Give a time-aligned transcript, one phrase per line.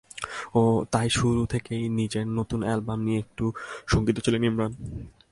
[0.91, 3.45] তাই শুরু থেকেই নিজের নতুন অ্যালবাম নিয়ে একটু
[3.91, 4.71] শঙ্কিত ছিলেন ইমরান।